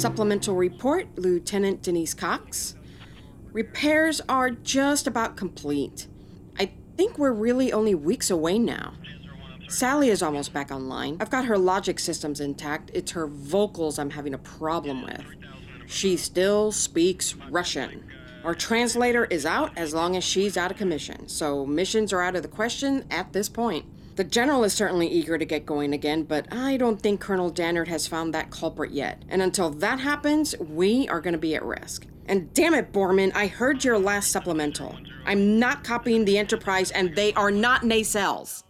Supplemental 0.00 0.54
report, 0.54 1.08
Lieutenant 1.18 1.82
Denise 1.82 2.14
Cox. 2.14 2.74
Repairs 3.52 4.22
are 4.30 4.48
just 4.48 5.06
about 5.06 5.36
complete. 5.36 6.06
I 6.58 6.72
think 6.96 7.18
we're 7.18 7.34
really 7.34 7.70
only 7.70 7.94
weeks 7.94 8.30
away 8.30 8.58
now. 8.58 8.94
Sally 9.68 10.08
is 10.08 10.22
almost 10.22 10.54
back 10.54 10.70
online. 10.70 11.18
I've 11.20 11.28
got 11.28 11.44
her 11.44 11.58
logic 11.58 11.98
systems 11.98 12.40
intact. 12.40 12.90
It's 12.94 13.12
her 13.12 13.26
vocals 13.26 13.98
I'm 13.98 14.08
having 14.08 14.32
a 14.32 14.38
problem 14.38 15.02
with. 15.02 15.22
She 15.86 16.16
still 16.16 16.72
speaks 16.72 17.34
Russian. 17.50 18.02
Our 18.42 18.54
translator 18.54 19.26
is 19.26 19.44
out 19.44 19.76
as 19.76 19.92
long 19.92 20.16
as 20.16 20.24
she's 20.24 20.56
out 20.56 20.70
of 20.70 20.78
commission, 20.78 21.28
so 21.28 21.66
missions 21.66 22.14
are 22.14 22.22
out 22.22 22.36
of 22.36 22.40
the 22.40 22.48
question 22.48 23.04
at 23.10 23.34
this 23.34 23.50
point. 23.50 23.84
The 24.16 24.24
general 24.24 24.64
is 24.64 24.72
certainly 24.72 25.08
eager 25.08 25.38
to 25.38 25.44
get 25.44 25.64
going 25.64 25.92
again, 25.92 26.24
but 26.24 26.52
I 26.52 26.76
don't 26.76 27.00
think 27.00 27.20
Colonel 27.20 27.50
Dannard 27.50 27.88
has 27.88 28.06
found 28.06 28.34
that 28.34 28.50
culprit 28.50 28.90
yet. 28.90 29.22
And 29.28 29.40
until 29.40 29.70
that 29.70 30.00
happens, 30.00 30.54
we 30.58 31.08
are 31.08 31.20
going 31.20 31.32
to 31.32 31.38
be 31.38 31.54
at 31.54 31.64
risk. 31.64 32.06
And 32.26 32.52
damn 32.52 32.74
it, 32.74 32.92
Borman, 32.92 33.32
I 33.34 33.46
heard 33.46 33.82
your 33.82 33.98
last 33.98 34.30
supplemental. 34.30 34.96
I'm 35.24 35.58
not 35.58 35.84
copying 35.84 36.24
the 36.24 36.38
Enterprise, 36.38 36.90
and 36.90 37.14
they 37.16 37.32
are 37.34 37.50
not 37.50 37.82
nacelles. 37.82 38.62